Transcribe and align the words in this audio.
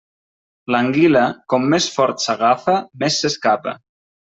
L'anguila, 0.75 1.21
com 1.55 1.69
més 1.75 1.91
fort 1.99 2.25
s'agafa 2.25 2.77
més 3.05 3.21
s'escapa. 3.21 3.79